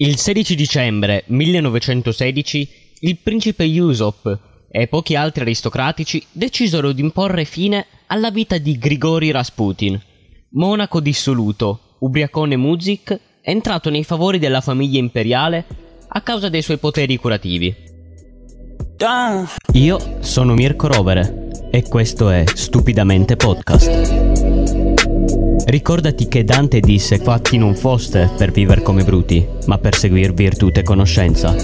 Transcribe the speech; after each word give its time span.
Il 0.00 0.16
16 0.16 0.54
dicembre 0.54 1.24
1916 1.26 2.68
il 3.00 3.16
principe 3.20 3.64
Yusop 3.64 4.38
e 4.70 4.86
pochi 4.86 5.16
altri 5.16 5.40
aristocratici 5.40 6.24
decisero 6.30 6.92
di 6.92 7.02
imporre 7.02 7.44
fine 7.44 7.84
alla 8.06 8.30
vita 8.30 8.58
di 8.58 8.78
Grigori 8.78 9.32
Rasputin, 9.32 10.00
monaco 10.50 11.00
dissoluto, 11.00 11.96
ubriacone 11.98 12.54
Muzik, 12.54 13.18
entrato 13.40 13.90
nei 13.90 14.04
favori 14.04 14.38
della 14.38 14.60
famiglia 14.60 15.00
imperiale 15.00 15.64
a 16.06 16.20
causa 16.20 16.48
dei 16.48 16.62
suoi 16.62 16.78
poteri 16.78 17.16
curativi. 17.16 17.74
Io 19.72 20.18
sono 20.20 20.54
Mirko 20.54 20.86
Rovere 20.86 21.48
e 21.72 21.82
questo 21.88 22.30
è 22.30 22.44
Stupidamente 22.46 23.34
Podcast. 23.34 24.27
Ricordati 25.68 26.28
che 26.28 26.44
Dante 26.44 26.80
disse 26.80 27.18
fatti 27.18 27.58
non 27.58 27.74
foste 27.74 28.30
per 28.38 28.52
vivere 28.52 28.80
come 28.80 29.04
bruti, 29.04 29.46
ma 29.66 29.76
per 29.76 29.94
seguir 29.94 30.32
virtù 30.32 30.70
e 30.72 30.82
conoscenza. 30.82 31.54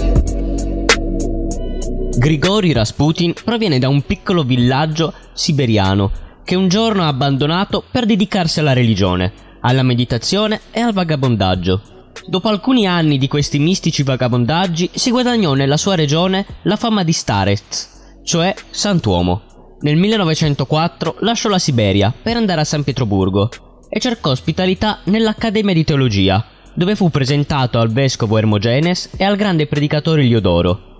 Grigori 2.15 2.71
Rasputin 2.71 3.33
proviene 3.43 3.79
da 3.79 3.89
un 3.89 4.03
piccolo 4.03 4.43
villaggio 4.43 5.11
siberiano 5.33 6.11
che 6.43 6.53
un 6.53 6.67
giorno 6.67 7.01
ha 7.01 7.07
abbandonato 7.07 7.83
per 7.89 8.05
dedicarsi 8.05 8.59
alla 8.59 8.73
religione, 8.73 9.33
alla 9.61 9.81
meditazione 9.81 10.61
e 10.69 10.81
al 10.81 10.93
vagabondaggio. 10.93 11.81
Dopo 12.27 12.47
alcuni 12.47 12.85
anni 12.85 13.17
di 13.17 13.27
questi 13.27 13.57
mistici 13.57 14.03
vagabondaggi 14.03 14.87
si 14.93 15.09
guadagnò 15.09 15.55
nella 15.55 15.77
sua 15.77 15.95
regione 15.95 16.45
la 16.65 16.75
fama 16.75 17.03
di 17.03 17.11
Starets, 17.11 18.19
cioè 18.23 18.53
santuomo. 18.69 19.77
Nel 19.79 19.95
1904 19.95 21.15
lasciò 21.21 21.49
la 21.49 21.57
Siberia 21.57 22.13
per 22.21 22.37
andare 22.37 22.61
a 22.61 22.65
San 22.65 22.83
Pietroburgo 22.83 23.49
e 23.95 23.99
cercò 24.01 24.31
ospitalità 24.31 24.99
nell'Accademia 25.05 25.73
di 25.73 25.85
Teologia, 25.85 26.45
dove 26.73 26.97
fu 26.97 27.09
presentato 27.09 27.79
al 27.79 27.93
vescovo 27.93 28.37
Ermogenes 28.37 29.11
e 29.15 29.23
al 29.23 29.37
grande 29.37 29.67
predicatore 29.67 30.25
Iliodoro. 30.25 30.95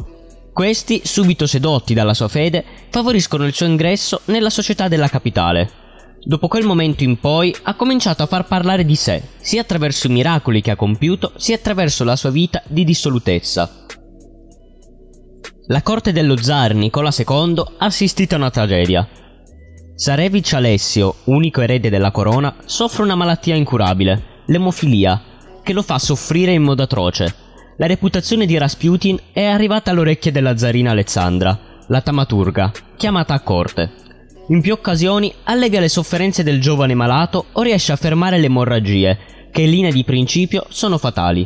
Questi, 0.54 1.02
subito 1.04 1.46
sedotti 1.46 1.94
dalla 1.94 2.14
sua 2.14 2.30
fede, 2.30 2.64
favoriscono 2.90 3.46
il 3.46 3.54
suo 3.54 3.66
ingresso 3.66 4.22
nella 4.28 4.50
società 4.50 4.88
della 4.88 5.10
capitale. 5.10 5.70
Dopo 6.24 6.48
quel 6.48 6.64
momento 6.64 7.04
in 7.04 7.20
poi 7.20 7.54
ha 7.64 7.76
cominciato 7.76 8.24
a 8.24 8.28
far 8.28 8.48
parlare 8.48 8.86
di 8.86 8.96
sé, 8.96 9.22
sia 9.40 9.60
attraverso 9.60 10.08
i 10.08 10.12
miracoli 10.12 10.62
che 10.62 10.72
ha 10.72 10.78
compiuto, 10.78 11.34
sia 11.36 11.56
attraverso 11.56 12.06
la 12.06 12.16
sua 12.16 12.30
vita 12.30 12.64
di 12.66 12.86
dissolutezza. 12.86 13.70
La 15.68 15.82
corte 15.82 16.14
dello 16.14 16.38
zar 16.38 16.74
Nicola 16.74 17.12
II 17.14 17.62
ha 17.80 17.86
assistito 17.86 18.36
a 18.36 18.38
una 18.38 18.52
tragedia. 18.52 19.06
Zarevich 19.98 20.54
Alessio, 20.54 21.16
unico 21.26 21.62
erede 21.62 21.90
della 21.90 22.12
corona, 22.12 22.54
soffre 22.66 23.04
una 23.04 23.16
malattia 23.16 23.56
incurabile, 23.56 24.44
l'emofilia, 24.48 25.22
che 25.64 25.72
lo 25.72 25.82
fa 25.82 25.98
soffrire 26.00 26.52
in 26.52 26.64
modo 26.64 26.84
atroce. 26.84 27.34
La 27.78 27.86
reputazione 27.86 28.46
di 28.46 28.58
Rasputin 28.58 29.18
è 29.32 29.46
arrivata 29.46 29.92
alle 29.92 30.02
orecchie 30.02 30.34
della 30.34 30.58
zarina 30.58 30.92
Alessandra, 30.92 31.58
la 31.88 32.02
tamaturga, 32.02 32.74
chiamata 32.98 33.36
a 33.36 33.40
corte. 33.40 33.90
In 34.50 34.60
più 34.60 34.74
occasioni 34.74 35.34
allevia 35.46 35.80
le 35.80 35.88
sofferenze 35.88 36.44
del 36.44 36.60
giovane 36.60 36.94
malato 36.94 37.46
o 37.54 37.62
riesce 37.62 37.94
a 37.94 37.98
fermare 37.98 38.38
le 38.38 38.48
emorragie, 38.48 39.18
che 39.50 39.62
in 39.62 39.70
linea 39.70 39.92
di 39.92 40.04
principio 40.04 40.66
sono 40.68 40.98
fatali. 40.98 41.46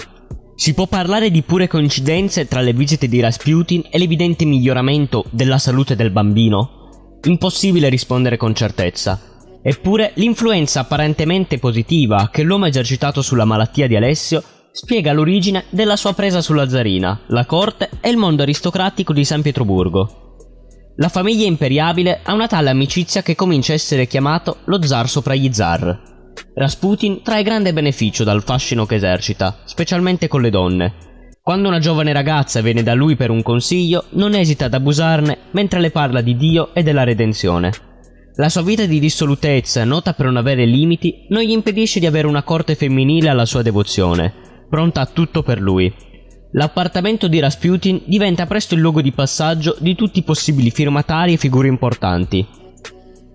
Si 0.56 0.74
può 0.74 0.88
parlare 0.88 1.30
di 1.30 1.44
pure 1.44 1.68
coincidenze 1.68 2.48
tra 2.48 2.62
le 2.62 2.74
visite 2.74 3.08
di 3.08 3.20
Rasputin 3.20 3.84
e 3.92 4.00
l'evidente 4.00 4.44
miglioramento 4.44 5.26
della 5.30 5.60
salute 5.60 5.96
del 5.96 6.10
bambino? 6.10 6.79
Impossibile 7.24 7.90
rispondere 7.90 8.38
con 8.38 8.56
certezza. 8.56 9.20
Eppure 9.62 10.14
l'influenza 10.16 10.80
apparentemente 10.80 11.60
positiva 11.60 12.30
che 12.32 12.44
l'uomo 12.44 12.66
ha 12.66 12.70
esercitato 12.70 13.22
sulla 13.22 13.44
malattia 13.44 13.88
di 13.88 13.96
Alessio 13.98 14.42
spiega 14.72 15.12
l'origine 15.12 15.66
della 15.70 15.98
sua 15.98 16.14
presa 16.14 16.42
sulla 16.42 16.70
zarina, 16.70 17.22
la 17.28 17.46
corte 17.46 17.90
e 18.00 18.10
il 18.10 18.16
mondo 18.16 18.44
aristocratico 18.44 19.12
di 19.12 19.26
San 19.26 19.42
Pietroburgo. 19.42 20.38
La 20.96 21.10
famiglia 21.10 21.46
imperiabile 21.46 22.22
ha 22.24 22.34
una 22.34 22.48
tale 22.48 22.70
amicizia 22.70 23.22
che 23.22 23.36
comincia 23.36 23.74
a 23.74 23.76
essere 23.76 24.08
chiamato 24.08 24.60
lo 24.66 24.82
zar 24.82 25.10
sopra 25.10 25.36
gli 25.36 25.52
zar. 25.52 26.08
Rasputin 26.54 27.22
trae 27.22 27.44
grande 27.44 27.74
beneficio 27.74 28.24
dal 28.24 28.44
fascino 28.44 28.86
che 28.86 28.96
esercita, 28.96 29.60
specialmente 29.66 30.28
con 30.30 30.42
le 30.42 30.50
donne, 30.50 30.94
quando 31.50 31.68
una 31.68 31.80
giovane 31.80 32.14
ragazza 32.14 32.62
viene 32.62 32.84
da 32.84 32.94
lui 32.94 33.16
per 33.16 33.32
un 33.32 33.42
consiglio, 33.42 34.04
non 34.12 34.36
esita 34.36 34.66
ad 34.66 34.76
abusarne 34.76 35.36
mentre 35.50 35.80
le 35.80 35.90
parla 35.90 36.22
di 36.22 36.38
Dio 36.38 36.76
e 36.76 36.84
della 36.84 37.04
redenzione. 37.04 37.72
La 38.36 38.50
sua 38.50 38.62
vita 38.62 38.86
di 38.86 39.00
dissolutezza, 39.00 39.84
nota 39.84 40.14
per 40.14 40.28
non 40.28 40.38
avere 40.38 40.68
limiti, 40.68 41.26
non 41.30 41.42
gli 41.42 41.50
impedisce 41.50 42.00
di 42.00 42.06
avere 42.06 42.28
una 42.28 42.44
corte 42.44 42.76
femminile 42.76 43.30
alla 43.30 43.48
sua 43.48 43.64
devozione, 43.64 44.32
pronta 44.70 45.02
a 45.02 45.08
tutto 45.08 45.42
per 45.42 45.60
lui. 45.60 45.92
L'appartamento 46.52 47.28
di 47.28 47.40
Rasputin 47.40 48.04
diventa 48.06 48.46
presto 48.46 48.76
il 48.76 48.82
luogo 48.82 49.02
di 49.02 49.12
passaggio 49.12 49.76
di 49.80 49.96
tutti 49.96 50.20
i 50.20 50.24
possibili 50.24 50.70
firmatari 50.70 51.34
e 51.34 51.38
figure 51.38 51.68
importanti. 51.68 52.46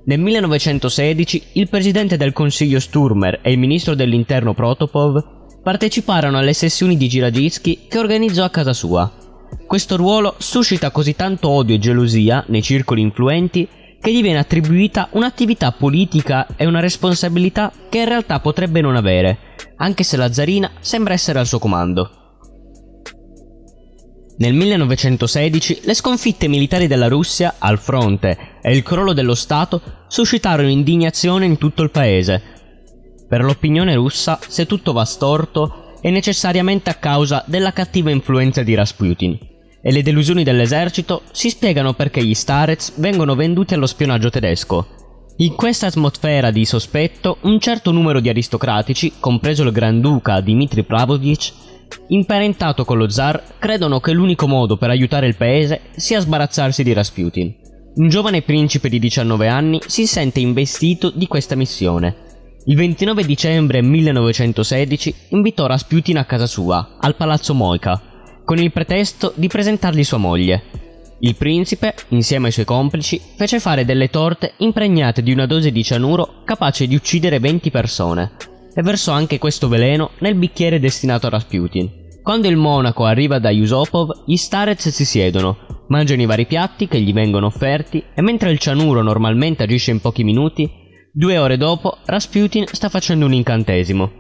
Nel 0.05 0.21
1916 0.21 1.43
il 1.55 1.69
presidente 1.69 2.17
del 2.17 2.33
Consiglio 2.33 2.79
Sturmer 2.79 3.41
e 3.43 3.51
il 3.51 3.59
ministro 3.59 3.97
dell'interno 3.97 4.55
Protopov 4.55 5.34
parteciparono 5.65 6.37
alle 6.37 6.53
sessioni 6.53 6.99
di 6.99 7.09
Giragischi 7.09 7.87
che 7.89 7.99
organizzò 7.99 8.45
a 8.45 8.51
casa 8.51 8.75
sua. 8.75 9.11
Questo 9.67 9.97
ruolo 9.97 10.35
suscita 10.39 10.91
così 10.91 11.17
tanto 11.17 11.49
odio 11.49 11.75
e 11.75 11.79
gelosia 11.79 12.45
nei 12.49 12.63
circoli 12.63 13.01
influenti 13.01 13.67
che 13.99 14.13
gli 14.13 14.21
viene 14.21 14.39
attribuita 14.39 15.09
un'attività 15.13 15.73
politica 15.73 16.47
e 16.57 16.67
una 16.67 16.81
responsabilità 16.81 17.73
che 17.89 18.01
in 18.01 18.05
realtà 18.05 18.41
potrebbe 18.41 18.83
non 18.83 18.95
avere, 18.95 19.39
anche 19.77 20.05
se 20.05 20.19
la 20.19 20.31
zarina 20.31 20.71
sembra 20.81 21.15
essere 21.15 21.39
al 21.39 21.47
suo 21.47 21.59
comando. 21.59 22.11
Nel 24.37 24.53
1916 24.53 25.81
le 25.85 25.95
sconfitte 25.95 26.47
militari 26.49 26.87
della 26.87 27.09
Russia 27.09 27.55
al 27.59 27.79
fronte 27.79 28.59
e 28.61 28.77
il 28.77 28.83
crollo 28.83 29.15
dello 29.15 29.35
Stato 29.35 29.81
suscitarono 30.09 30.69
indignazione 30.69 31.47
in 31.47 31.57
tutto 31.57 31.83
il 31.83 31.91
paese 31.91 32.54
per 33.27 33.43
l'opinione 33.43 33.95
russa, 33.95 34.39
se 34.47 34.67
tutto 34.67 34.93
va 34.93 35.05
storto, 35.05 35.97
è 36.01 36.11
necessariamente 36.11 36.91
a 36.91 36.95
causa 36.95 37.43
della 37.47 37.73
cattiva 37.73 38.11
influenza 38.11 38.63
di 38.63 38.75
Rasputin. 38.75 39.39
E 39.83 39.91
le 39.91 40.03
delusioni 40.03 40.45
dell'esercito 40.45 41.23
si 41.33 41.49
spiegano 41.49 41.95
perché 41.95 42.23
gli 42.23 42.35
Starets 42.35 42.99
vengono 42.99 43.35
venduti 43.35 43.75
allo 43.75 43.87
spionaggio 43.87 44.31
tedesco. 44.31 44.87
In 45.39 45.55
questa 45.55 45.87
atmosfera 45.87 46.51
di 46.51 46.65
sospetto, 46.65 47.39
un 47.43 47.59
certo 47.59 47.91
numero 47.91 48.21
di 48.21 48.29
aristocratici, 48.29 49.15
compreso 49.19 49.63
il 49.63 49.73
Granduca 49.73 50.41
Dmitry 50.41 50.85
Pavlovich, 50.85 51.53
imparentato 52.09 52.85
con 52.85 52.99
lo 52.99 53.09
zar, 53.09 53.43
credono 53.59 53.99
che 54.01 54.13
l'unico 54.13 54.47
modo 54.47 54.77
per 54.77 54.91
aiutare 54.91 55.27
il 55.27 55.37
paese 55.37 55.81
sia 55.97 56.21
sbarazzarsi 56.21 56.83
di 56.83 56.93
Rasputin. 56.93 57.55
Un 57.97 58.09
giovane 58.09 58.43
principe 58.43 58.89
di 58.89 58.99
19 58.99 59.49
anni 59.49 59.81
si 59.87 60.07
sente 60.07 60.41
investito 60.41 61.11
di 61.11 61.27
questa 61.27 61.55
missione 61.55 62.24
il 62.67 62.77
29 62.77 63.25
dicembre 63.25 63.83
1916 63.83 65.15
invitò 65.31 65.67
Rasputin 65.67 66.17
a 66.17 66.25
casa 66.25 66.47
sua, 66.47 66.97
al 66.99 67.15
palazzo 67.15 67.53
Moika, 67.53 68.01
con 68.43 68.59
il 68.59 68.73
pretesto 68.73 69.35
di 69.37 69.49
presentargli 69.49 70.03
sua 70.03 70.17
moglie. 70.17 70.63
Il 71.19 71.37
principe, 71.37 71.95
insieme 72.09 72.47
ai 72.47 72.53
suoi 72.53 72.65
complici, 72.65 73.21
fece 73.37 73.61
fare 73.61 73.85
delle 73.85 74.09
torte 74.09 74.55
impregnate 74.59 75.23
di 75.23 75.31
una 75.31 75.45
dose 75.45 75.73
di 75.73 75.85
cianuro 75.85 76.43
capace 76.45 76.87
di 76.87 76.95
uccidere 76.95 77.39
20 77.39 77.71
persone 77.71 78.33
e 78.75 78.81
versò 78.81 79.13
anche 79.13 79.39
questo 79.39 79.69
veleno 79.69 80.13
nel 80.21 80.35
bicchiere 80.35 80.81
destinato 80.81 81.27
a 81.27 81.31
Rasputin. 81.31 82.03
Quando 82.23 82.49
il 82.49 82.57
monaco 82.57 83.05
arriva 83.05 83.39
da 83.39 83.51
Yusopov, 83.51 84.23
gli 84.25 84.37
starets 84.37 84.89
si 84.89 85.05
siedono, 85.05 85.85
mangiano 85.89 86.23
i 86.23 86.27
vari 86.27 86.47
piatti 86.47 86.89
che 86.89 86.99
gli 86.99 87.13
vengono 87.13 87.45
offerti 87.45 88.03
e 88.15 88.23
mentre 88.23 88.51
il 88.51 88.59
cianuro 88.59 89.03
normalmente 89.03 89.65
agisce 89.65 89.91
in 89.91 90.01
pochi 90.01 90.25
minuti, 90.25 90.83
Due 91.17 91.39
ore 91.39 91.57
dopo, 91.57 91.99
Rasputin 92.07 92.67
sta 92.67 92.89
facendo 92.89 93.25
un 93.25 93.33
incantesimo. 93.33 94.15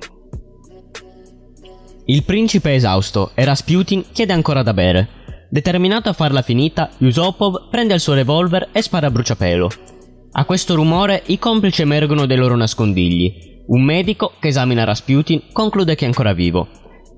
Il 2.05 2.22
principe 2.22 2.71
è 2.71 2.75
esausto 2.75 3.32
e 3.34 3.44
Rasputin 3.44 4.05
chiede 4.12 4.32
ancora 4.32 4.62
da 4.62 4.73
bere. 4.73 5.08
Determinato 5.50 6.08
a 6.08 6.12
farla 6.12 6.41
finita, 6.43 6.91
Yusopov 6.99 7.69
prende 7.69 7.94
il 7.94 8.00
suo 8.00 8.14
revolver 8.14 8.69
e 8.70 8.81
spara 8.81 9.08
a 9.08 9.11
bruciapelo. 9.11 9.69
A 10.35 10.44
questo 10.44 10.76
rumore 10.76 11.25
i 11.26 11.38
complici 11.41 11.82
emergono 11.82 12.26
dai 12.26 12.37
loro 12.37 12.55
nascondigli. 12.55 13.64
Un 13.67 13.82
medico 13.82 14.35
che 14.38 14.47
esamina 14.47 14.85
Rasputin 14.85 15.47
conclude 15.52 15.97
che 15.97 16.05
è 16.05 16.06
ancora 16.06 16.32
vivo. 16.32 16.69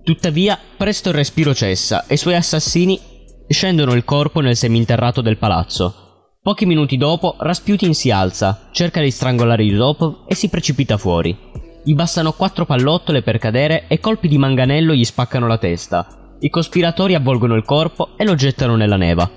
Tuttavia, 0.02 0.58
presto 0.78 1.10
il 1.10 1.16
respiro 1.16 1.52
cessa 1.52 2.06
e 2.06 2.14
i 2.14 2.16
suoi 2.16 2.36
assassini 2.36 2.98
scendono 3.46 3.92
il 3.92 4.04
corpo 4.04 4.40
nel 4.40 4.56
seminterrato 4.56 5.20
del 5.20 5.36
palazzo. 5.36 6.05
Pochi 6.46 6.64
minuti 6.64 6.96
dopo 6.96 7.34
Rasputin 7.40 7.92
si 7.92 8.12
alza, 8.12 8.68
cerca 8.70 9.00
di 9.00 9.10
strangolare 9.10 9.64
Yusopov 9.64 10.18
e 10.28 10.36
si 10.36 10.48
precipita 10.48 10.96
fuori. 10.96 11.36
Gli 11.82 11.92
bastano 11.92 12.34
quattro 12.34 12.64
pallottole 12.64 13.22
per 13.22 13.38
cadere 13.38 13.86
e 13.88 13.98
colpi 13.98 14.28
di 14.28 14.38
manganello 14.38 14.94
gli 14.94 15.04
spaccano 15.04 15.48
la 15.48 15.58
testa. 15.58 16.36
I 16.38 16.48
cospiratori 16.48 17.16
avvolgono 17.16 17.56
il 17.56 17.64
corpo 17.64 18.10
e 18.16 18.24
lo 18.24 18.36
gettano 18.36 18.76
nella 18.76 18.94
neva. 18.94 19.28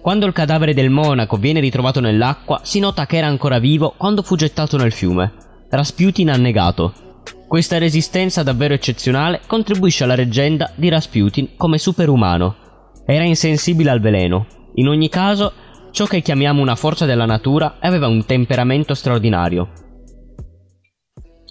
Quando 0.00 0.24
il 0.24 0.32
cadavere 0.32 0.72
del 0.72 0.88
monaco 0.88 1.36
viene 1.36 1.58
ritrovato 1.58 1.98
nell'acqua, 1.98 2.60
si 2.62 2.78
nota 2.78 3.04
che 3.04 3.16
era 3.16 3.26
ancora 3.26 3.58
vivo 3.58 3.94
quando 3.96 4.22
fu 4.22 4.36
gettato 4.36 4.76
nel 4.76 4.92
fiume. 4.92 5.32
Rasputin 5.68 6.30
ha 6.30 6.36
negato. 6.36 6.92
Questa 7.48 7.78
resistenza 7.78 8.44
davvero 8.44 8.74
eccezionale 8.74 9.40
contribuisce 9.48 10.04
alla 10.04 10.14
leggenda 10.14 10.70
di 10.76 10.88
Rasputin 10.88 11.56
come 11.56 11.78
superumano. 11.78 12.54
Era 13.04 13.24
insensibile 13.24 13.90
al 13.90 14.00
veleno. 14.00 14.46
In 14.76 14.88
ogni 14.88 15.10
caso, 15.10 15.52
ciò 15.92 16.06
che 16.06 16.22
chiamiamo 16.22 16.60
una 16.60 16.74
forza 16.74 17.04
della 17.04 17.26
natura 17.26 17.76
aveva 17.78 18.08
un 18.08 18.24
temperamento 18.24 18.94
straordinario. 18.94 19.70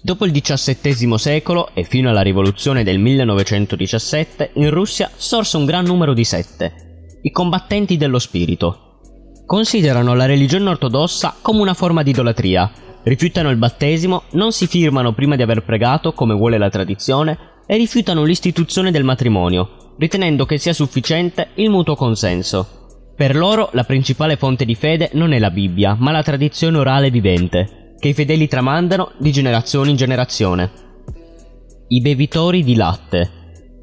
Dopo 0.02 0.26
il 0.26 0.32
XVII 0.32 1.16
secolo 1.16 1.70
e 1.74 1.84
fino 1.84 2.10
alla 2.10 2.22
rivoluzione 2.22 2.82
del 2.82 2.98
1917, 2.98 4.50
in 4.54 4.70
Russia 4.70 5.08
sorse 5.14 5.56
un 5.56 5.64
gran 5.64 5.84
numero 5.84 6.12
di 6.12 6.24
sette, 6.24 7.18
i 7.22 7.30
combattenti 7.30 7.96
dello 7.96 8.18
spirito. 8.18 8.98
Considerano 9.46 10.14
la 10.14 10.26
religione 10.26 10.70
ortodossa 10.70 11.36
come 11.40 11.60
una 11.60 11.74
forma 11.74 12.02
di 12.02 12.10
idolatria, 12.10 12.70
rifiutano 13.04 13.50
il 13.50 13.56
battesimo, 13.56 14.24
non 14.32 14.50
si 14.50 14.66
firmano 14.66 15.12
prima 15.12 15.36
di 15.36 15.42
aver 15.42 15.62
pregato 15.62 16.12
come 16.12 16.34
vuole 16.34 16.58
la 16.58 16.68
tradizione 16.68 17.38
e 17.64 17.76
rifiutano 17.76 18.24
l'istituzione 18.24 18.90
del 18.90 19.04
matrimonio, 19.04 19.94
ritenendo 19.98 20.46
che 20.46 20.58
sia 20.58 20.72
sufficiente 20.72 21.50
il 21.54 21.70
mutuo 21.70 21.94
consenso. 21.94 22.81
Per 23.14 23.36
loro 23.36 23.68
la 23.72 23.84
principale 23.84 24.36
fonte 24.36 24.64
di 24.64 24.74
fede 24.74 25.10
non 25.12 25.32
è 25.32 25.38
la 25.38 25.50
Bibbia, 25.50 25.94
ma 25.98 26.10
la 26.12 26.22
tradizione 26.22 26.78
orale 26.78 27.10
vivente, 27.10 27.94
che 27.98 28.08
i 28.08 28.14
fedeli 28.14 28.48
tramandano 28.48 29.12
di 29.18 29.30
generazione 29.30 29.90
in 29.90 29.96
generazione. 29.96 30.70
I 31.88 32.00
bevitori 32.00 32.64
di 32.64 32.74
latte. 32.74 33.30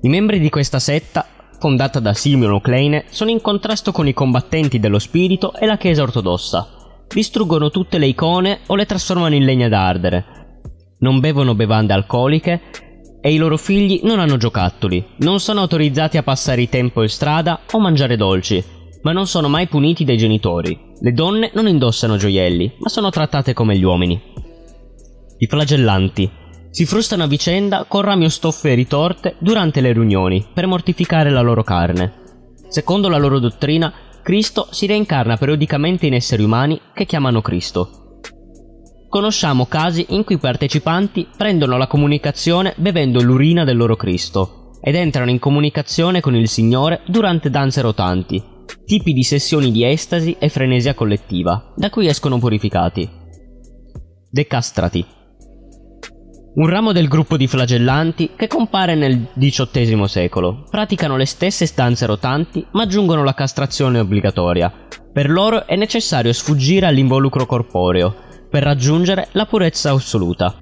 I 0.02 0.10
membri 0.10 0.40
di 0.40 0.50
questa 0.50 0.80
setta, 0.80 1.26
fondata 1.60 2.00
da 2.00 2.14
Simeon 2.14 2.60
Kleine, 2.60 3.06
sono 3.10 3.30
in 3.30 3.40
contrasto 3.40 3.92
con 3.92 4.08
i 4.08 4.14
combattenti 4.14 4.80
dello 4.80 4.98
spirito 4.98 5.54
e 5.54 5.68
la 5.68 5.78
Chiesa 5.78 6.02
ortodossa. 6.02 7.04
Distruggono 7.08 7.70
tutte 7.70 8.00
le 8.00 8.08
icone 8.08 8.62
o 8.66 8.76
le 8.76 8.86
trasformano 8.88 9.36
in 9.36 9.46
legna 9.46 9.70
da 9.70 9.86
ardere. 9.86 10.26
Non 11.00 11.20
bevono 11.20 11.54
bevande 11.54 11.94
alcoliche 11.94 12.62
e 13.22 13.32
i 13.32 13.38
loro 13.38 13.58
figli 13.58 14.02
non 14.04 14.20
hanno 14.20 14.38
giocattoli, 14.38 15.06
non 15.18 15.40
sono 15.40 15.62
autorizzati 15.62 16.18
a 16.18 16.24
passare 16.24 16.62
il 16.62 16.70
tempo 16.70 17.04
in 17.04 17.10
strada 17.10 17.62
o 17.72 17.80
mangiare 17.80 18.16
dolci, 18.16 18.64
ma 19.02 19.12
non 19.12 19.28
sono 19.28 19.48
mai 19.48 19.68
puniti 19.68 20.04
dai 20.04 20.18
genitori. 20.18 20.78
Le 21.00 21.14
donne 21.14 21.52
non 21.54 21.68
indossano 21.68 22.18
gioielli, 22.18 22.76
ma 22.80 22.90
sono 22.90 23.10
trattate 23.10 23.54
come 23.54 23.78
gli 23.78 23.84
uomini. 23.84 24.22
I 25.38 25.48
flagellanti 25.48 26.30
si 26.70 26.86
frustano 26.86 27.24
a 27.24 27.28
vicenda 27.28 27.86
con 27.88 28.02
rami 28.02 28.26
o 28.26 28.30
stoffe 28.30 28.74
ritorte 28.74 29.36
durante 29.40 29.82
le 29.82 29.94
riunioni 29.94 30.46
per 30.54 30.68
mortificare 30.68 31.30
la 31.30 31.42
loro 31.42 31.64
carne. 31.64 32.14
Secondo 32.68 33.10
la 33.10 33.18
loro 33.18 33.40
dottrina, 33.40 33.92
Cristo 34.22 34.68
si 34.70 34.86
reincarna 34.86 35.38
periodicamente 35.38 36.06
in 36.06 36.14
esseri 36.14 36.44
umani 36.44 36.80
che 36.94 37.06
chiamano 37.06 37.42
Cristo. 37.42 38.22
Conosciamo 39.08 39.66
casi 39.66 40.06
in 40.10 40.24
cui 40.24 40.36
i 40.36 40.40
partecipanti 40.40 41.28
prendono 41.36 41.78
la 41.78 41.88
comunicazione 41.88 42.76
bevendo 42.78 43.22
l'urina 43.22 43.64
del 43.64 43.78
loro 43.78 43.96
Cristo 43.96 44.74
ed 44.82 44.94
entrano 44.94 45.32
in 45.32 45.40
comunicazione 45.40 46.22
con 46.22 46.36
il 46.36 46.48
Signore 46.48 47.02
durante 47.08 47.50
danze 47.50 47.82
rotanti, 47.82 48.42
tipi 48.90 49.14
di 49.14 49.22
sessioni 49.22 49.72
di 49.72 49.86
estasi 49.86 50.36
e 50.40 50.50
frenesia 50.50 50.96
collettiva, 50.96 51.74
da 51.76 51.92
cui 51.92 52.08
escono 52.08 52.40
purificati. 52.40 53.08
Decastrati. 54.32 55.06
Un 56.56 56.68
ramo 56.68 56.92
del 56.92 57.08
gruppo 57.08 57.38
di 57.38 57.46
flagellanti 57.46 58.32
che 58.36 58.48
compare 58.48 58.96
nel 58.96 59.28
XVIII 59.38 60.08
secolo. 60.08 60.64
Praticano 60.72 61.18
le 61.18 61.26
stesse 61.26 61.68
stanze 61.68 62.08
rotanti, 62.08 62.66
ma 62.72 62.82
aggiungono 62.82 63.24
la 63.24 63.36
castrazione 63.36 64.00
obbligatoria. 64.00 64.88
Per 65.14 65.30
loro 65.30 65.68
è 65.68 65.76
necessario 65.76 66.34
sfuggire 66.34 66.88
all'involucro 66.88 67.46
corporeo, 67.46 68.16
per 68.50 68.64
raggiungere 68.64 69.28
la 69.34 69.46
purezza 69.46 69.92
assoluta. 69.92 70.58